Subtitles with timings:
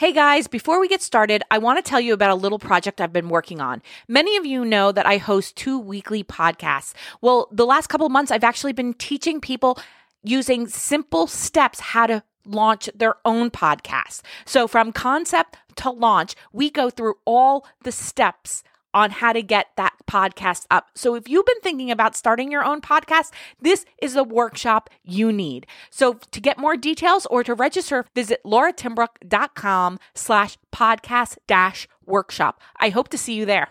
[0.00, 3.02] Hey guys, before we get started, I want to tell you about a little project
[3.02, 3.82] I've been working on.
[4.08, 6.94] Many of you know that I host two weekly podcasts.
[7.20, 9.78] Well, the last couple months, I've actually been teaching people
[10.24, 14.22] using simple steps how to launch their own podcast.
[14.46, 18.64] So, from concept to launch, we go through all the steps
[18.94, 20.88] on how to get that podcast up.
[20.94, 25.32] So if you've been thinking about starting your own podcast, this is the workshop you
[25.32, 25.66] need.
[25.90, 32.60] So to get more details or to register, visit lauratimbrook.com slash podcast dash workshop.
[32.78, 33.68] I hope to see you there.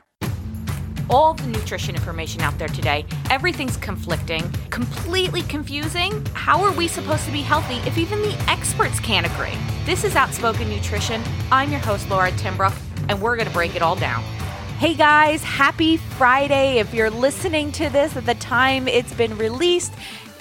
[1.12, 6.24] All the nutrition information out there today, everything's conflicting, completely confusing.
[6.34, 9.58] How are we supposed to be healthy if even the experts can't agree?
[9.86, 11.22] This is Outspoken Nutrition.
[11.52, 14.24] I'm your host, Laura Timbrook, and we're going to break it all down.
[14.80, 16.78] Hey guys, happy Friday.
[16.78, 19.92] If you're listening to this at the time it's been released,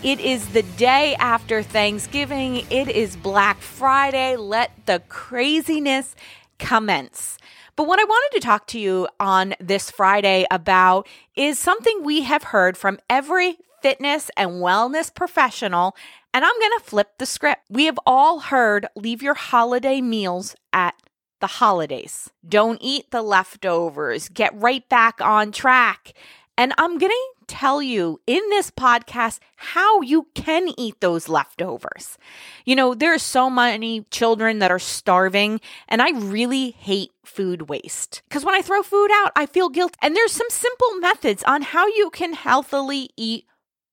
[0.04, 2.64] it is the day after Thanksgiving.
[2.70, 4.36] It is Black Friday.
[4.36, 6.14] Let the craziness
[6.60, 7.36] commence.
[7.74, 12.22] But what I wanted to talk to you on this Friday about is something we
[12.22, 15.96] have heard from every fitness and wellness professional.
[16.32, 17.62] And I'm going to flip the script.
[17.68, 20.94] We have all heard leave your holiday meals at
[21.40, 22.30] the holidays.
[22.46, 24.28] Don't eat the leftovers.
[24.28, 26.14] Get right back on track.
[26.56, 32.18] And I'm going to tell you in this podcast how you can eat those leftovers.
[32.64, 37.68] You know, there are so many children that are starving, and I really hate food
[37.68, 39.96] waste because when I throw food out, I feel guilt.
[40.02, 43.46] And there's some simple methods on how you can healthily eat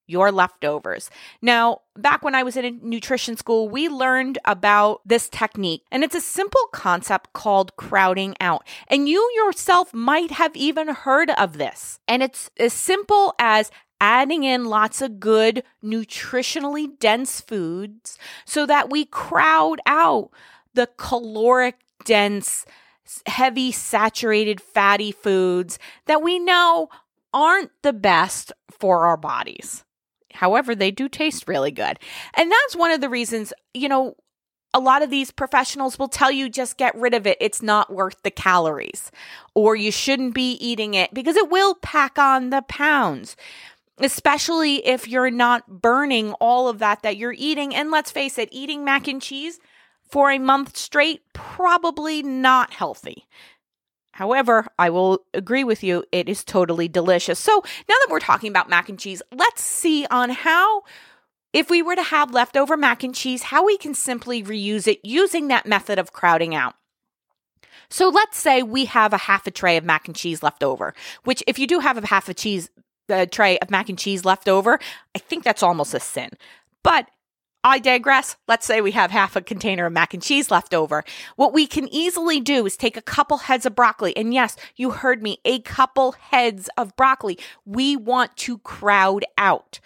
[0.08, 1.09] your leftovers.
[1.42, 6.16] Now, back when I was in nutrition school, we learned about this technique, and it's
[6.16, 8.67] a simple concept called crowding out.
[8.88, 12.00] And you yourself might have even heard of this.
[12.08, 18.89] And it's as simple as adding in lots of good, nutritionally dense foods so that
[18.89, 20.30] we crowd out
[20.73, 22.66] the caloric dense,
[23.26, 26.89] heavy, saturated, fatty foods that we know
[27.33, 29.83] aren't the best for our bodies.
[30.35, 31.99] However, they do taste really good.
[32.35, 34.15] And that's one of the reasons, you know,
[34.73, 37.37] a lot of these professionals will tell you just get rid of it.
[37.39, 39.09] It's not worth the calories,
[39.53, 43.37] or you shouldn't be eating it because it will pack on the pounds,
[43.99, 47.73] especially if you're not burning all of that that you're eating.
[47.73, 49.59] And let's face it, eating mac and cheese
[50.09, 53.25] for a month straight, probably not healthy.
[54.15, 57.37] However, I will agree with you, it is totally delicious.
[57.37, 57.52] So
[57.89, 60.83] now that we're talking about mac and cheese, let's see on how,
[61.52, 65.02] if we were to have leftover mac and cheese, how we can simply reuse it
[65.03, 66.76] using that method of crowding out.
[67.89, 70.93] So let's say we have a half a tray of mac and cheese left over,
[71.26, 72.70] which if you do have a half a cheese
[73.09, 74.80] a tray of mac and cheese left over,
[75.14, 76.30] I think that's almost a sin.
[76.83, 77.09] But
[77.65, 78.36] I digress.
[78.48, 81.03] Let's say we have half a container of mac and cheese left over.
[81.36, 84.15] What we can easily do is take a couple heads of broccoli.
[84.15, 87.39] And yes, you heard me, a couple heads of broccoli.
[87.65, 89.80] We want to crowd out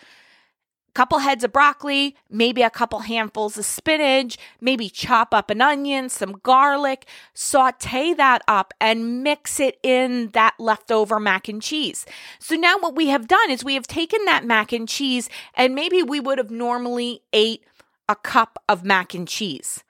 [1.00, 6.10] couple heads of broccoli, maybe a couple handfuls of spinach, maybe chop up an onion,
[6.10, 12.06] some garlic, saute that up and mix it in that leftover mac and cheese.
[12.40, 15.74] So now what we have done is we have taken that mac and cheese and
[15.74, 17.64] maybe we would have normally ate
[18.10, 19.84] a cup of mac and cheese.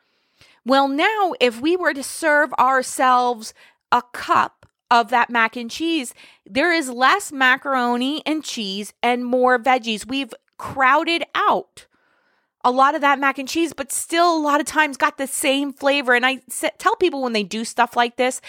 [0.66, 3.54] Well, now if we were to serve ourselves
[3.92, 6.14] a cup of that mac and cheese,
[6.46, 10.06] there is less macaroni and cheese and more veggies.
[10.06, 11.88] We've crowded out
[12.66, 15.28] a lot of that mac and cheese, but still a lot of times got the
[15.28, 16.14] same flavor.
[16.14, 16.42] And I
[16.78, 18.42] tell people when they do stuff like this,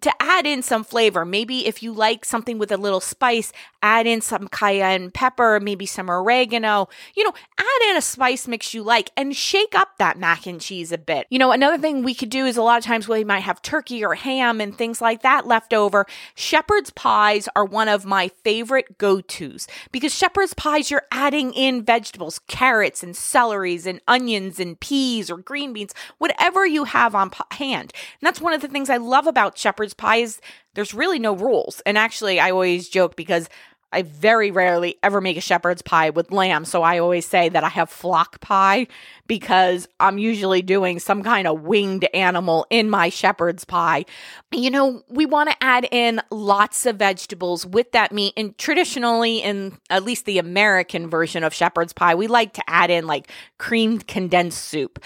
[0.00, 1.24] to add in some flavor.
[1.24, 3.52] Maybe if you like something with a little spice,
[3.82, 6.88] add in some cayenne pepper, maybe some oregano.
[7.14, 10.60] You know, add in a spice mix you like and shake up that mac and
[10.60, 11.26] cheese a bit.
[11.30, 13.62] You know, another thing we could do is a lot of times we might have
[13.62, 16.06] turkey or ham and things like that left over.
[16.34, 21.82] Shepherd's pies are one of my favorite go tos because shepherd's pies, you're adding in
[21.82, 27.30] vegetables, carrots and celeries and onions and peas or green beans, whatever you have on
[27.52, 27.92] hand.
[28.20, 30.40] And that's one of the things I love about shepherd's pies,
[30.74, 31.80] there's really no rules.
[31.86, 33.48] And actually, I always joke because
[33.92, 36.64] I very rarely ever make a shepherd's pie with lamb.
[36.64, 38.88] So I always say that I have flock pie
[39.26, 44.04] because I'm usually doing some kind of winged animal in my shepherd's pie.
[44.52, 48.34] You know, we want to add in lots of vegetables with that meat.
[48.36, 52.90] And traditionally, in at least the American version of shepherd's pie, we like to add
[52.90, 55.02] in like creamed condensed soup.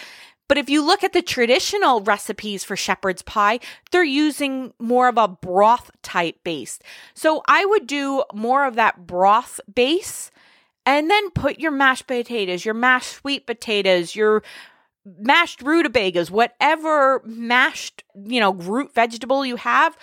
[0.50, 3.61] But if you look at the traditional recipes for shepherd's pie,
[3.93, 6.81] they're using more of a broth type base.
[7.14, 10.32] So I would do more of that broth base
[10.85, 14.43] and then put your mashed potatoes, your mashed sweet potatoes, your
[15.05, 19.97] mashed rutabagas, whatever mashed, you know, root vegetable you have,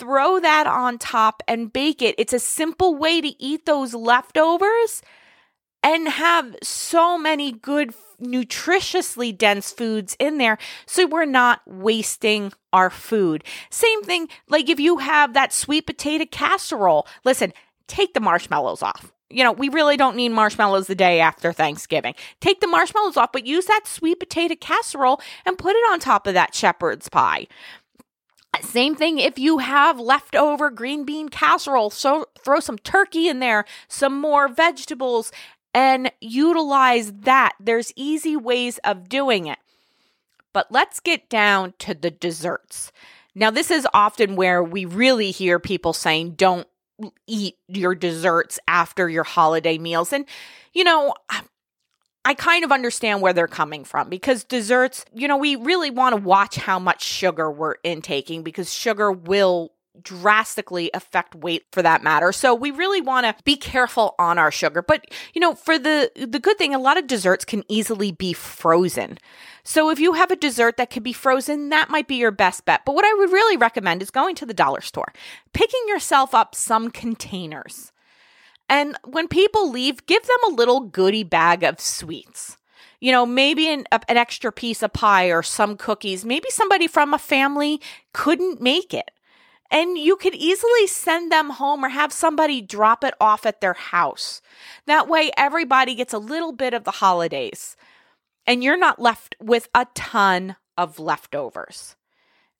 [0.00, 2.16] throw that on top and bake it.
[2.18, 5.00] It's a simple way to eat those leftovers
[5.82, 10.56] and have so many good nutritiously dense foods in there
[10.86, 13.44] so we're not wasting our food.
[13.70, 17.06] Same thing like if you have that sweet potato casserole.
[17.24, 17.52] Listen,
[17.88, 19.12] take the marshmallows off.
[19.28, 22.14] You know, we really don't need marshmallows the day after Thanksgiving.
[22.40, 26.26] Take the marshmallows off, but use that sweet potato casserole and put it on top
[26.26, 27.46] of that shepherd's pie.
[28.60, 33.64] Same thing if you have leftover green bean casserole, so throw some turkey in there,
[33.88, 35.32] some more vegetables,
[35.74, 37.54] and utilize that.
[37.60, 39.58] There's easy ways of doing it.
[40.52, 42.92] But let's get down to the desserts.
[43.34, 46.68] Now, this is often where we really hear people saying, don't
[47.26, 50.12] eat your desserts after your holiday meals.
[50.12, 50.26] And,
[50.74, 51.14] you know,
[52.24, 56.14] I kind of understand where they're coming from because desserts, you know, we really want
[56.14, 62.02] to watch how much sugar we're intaking because sugar will drastically affect weight for that
[62.02, 62.32] matter.
[62.32, 64.82] So we really want to be careful on our sugar.
[64.82, 68.32] But, you know, for the the good thing, a lot of desserts can easily be
[68.32, 69.18] frozen.
[69.64, 72.64] So if you have a dessert that can be frozen, that might be your best
[72.64, 72.82] bet.
[72.84, 75.12] But what I would really recommend is going to the dollar store,
[75.52, 77.92] picking yourself up some containers.
[78.68, 82.56] And when people leave, give them a little goodie bag of sweets
[83.00, 86.24] you know, maybe an, an, extra piece of pie or some cookies.
[86.24, 87.80] Maybe somebody from a family
[88.12, 89.10] couldn't make it
[89.72, 93.72] and you could easily send them home or have somebody drop it off at their
[93.72, 94.42] house.
[94.86, 97.74] That way, everybody gets a little bit of the holidays
[98.46, 101.96] and you're not left with a ton of leftovers.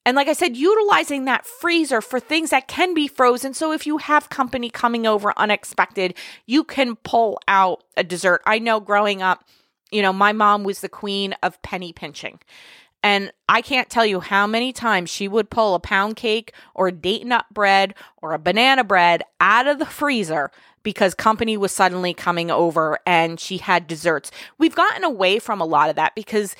[0.05, 3.53] And like I said, utilizing that freezer for things that can be frozen.
[3.53, 6.15] So if you have company coming over unexpected,
[6.45, 8.41] you can pull out a dessert.
[8.45, 9.45] I know growing up,
[9.91, 12.39] you know, my mom was the queen of penny pinching.
[13.03, 16.87] And I can't tell you how many times she would pull a pound cake or
[16.87, 20.49] a date nut bread or a banana bread out of the freezer
[20.83, 24.31] because company was suddenly coming over and she had desserts.
[24.57, 26.55] We've gotten away from a lot of that because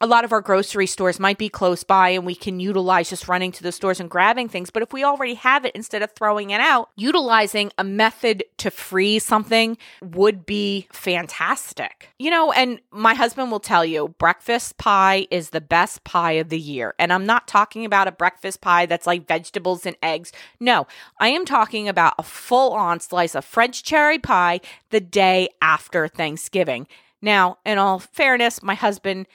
[0.00, 3.28] a lot of our grocery stores might be close by and we can utilize just
[3.28, 4.70] running to the stores and grabbing things.
[4.70, 8.72] But if we already have it, instead of throwing it out, utilizing a method to
[8.72, 12.08] freeze something would be fantastic.
[12.18, 16.48] You know, and my husband will tell you breakfast pie is the best pie of
[16.48, 16.94] the year.
[16.98, 20.32] And I'm not talking about a breakfast pie that's like vegetables and eggs.
[20.58, 20.88] No,
[21.20, 24.60] I am talking about a full on slice of French cherry pie
[24.90, 26.88] the day after Thanksgiving.
[27.22, 29.28] Now, in all fairness, my husband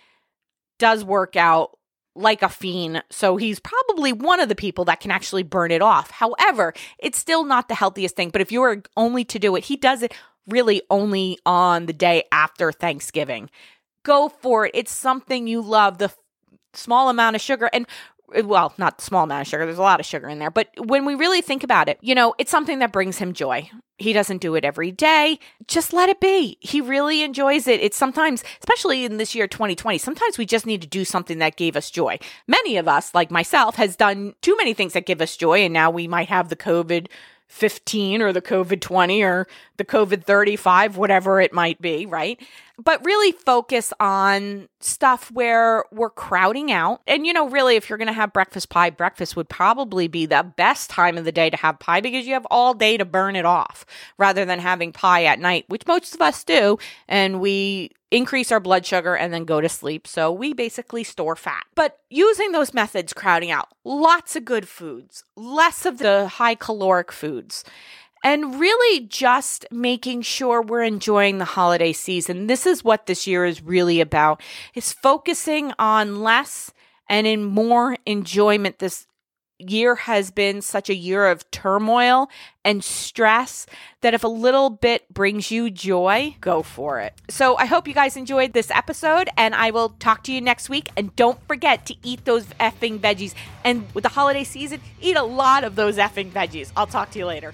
[0.79, 1.77] does work out
[2.15, 5.81] like a fiend, so he's probably one of the people that can actually burn it
[5.81, 6.11] off.
[6.11, 9.65] However, it's still not the healthiest thing, but if you were only to do it,
[9.65, 10.13] he does it
[10.47, 13.49] really only on the day after Thanksgiving.
[14.03, 14.71] Go for it.
[14.73, 15.99] It's something you love.
[15.99, 16.11] The
[16.73, 17.85] small amount of sugar and
[18.35, 19.65] Uh, well, not small amount of sugar.
[19.65, 20.51] There's a lot of sugar in there.
[20.51, 23.69] But when we really think about it, you know, it's something that brings him joy.
[23.97, 25.39] He doesn't do it every day.
[25.67, 26.57] Just let it be.
[26.61, 27.81] He really enjoys it.
[27.81, 31.57] It's sometimes, especially in this year 2020, sometimes we just need to do something that
[31.57, 32.17] gave us joy.
[32.47, 35.73] Many of us, like myself, has done too many things that give us joy and
[35.73, 37.07] now we might have the COVID
[37.49, 39.47] 15 or the COVID 20 or
[39.77, 42.39] the COVID 35, whatever it might be, right?
[42.83, 47.01] But really focus on stuff where we're crowding out.
[47.05, 50.25] And, you know, really, if you're going to have breakfast pie, breakfast would probably be
[50.25, 53.05] the best time of the day to have pie because you have all day to
[53.05, 53.85] burn it off
[54.17, 56.77] rather than having pie at night, which most of us do.
[57.07, 60.07] And we increase our blood sugar and then go to sleep.
[60.07, 61.65] So we basically store fat.
[61.75, 67.11] But using those methods, crowding out lots of good foods, less of the high caloric
[67.11, 67.63] foods,
[68.23, 72.47] and really just making sure we're enjoying the holiday season.
[72.47, 74.41] This is what this year is really about.
[74.75, 76.71] Is focusing on less
[77.09, 79.07] and in more enjoyment this
[79.59, 82.29] year has been such a year of turmoil
[82.63, 83.65] and stress
[84.01, 87.13] that if a little bit brings you joy, go for it.
[87.29, 90.69] So I hope you guys enjoyed this episode and I will talk to you next
[90.69, 90.89] week.
[90.95, 93.33] And don't forget to eat those effing veggies.
[93.65, 96.71] And with the holiday season, eat a lot of those effing veggies.
[96.77, 97.53] I'll talk to you later.